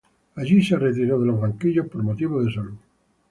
Allí 0.37 0.63
se 0.63 0.77
retiró 0.79 1.19
de 1.19 1.27
los 1.27 1.39
banquillos 1.39 1.85
por 1.87 2.01
motivos 2.01 2.43
de 2.45 2.51
salud. 2.51 2.73